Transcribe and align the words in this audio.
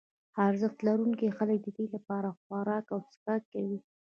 ارزښت 0.47 0.79
لرونکي 0.87 1.27
خلک 1.37 1.57
ددې 1.65 1.85
لپاره 1.95 2.29
خوراک 2.43 2.85
او 2.95 2.99
څښاک 3.11 3.41
کوي. 3.53 3.79